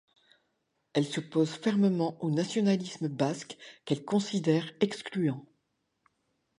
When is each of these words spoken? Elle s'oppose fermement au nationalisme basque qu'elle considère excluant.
Elle 0.93 1.05
s'oppose 1.05 1.51
fermement 1.51 2.17
au 2.23 2.31
nationalisme 2.31 3.07
basque 3.07 3.55
qu'elle 3.85 4.03
considère 4.03 4.73
excluant. 4.79 5.45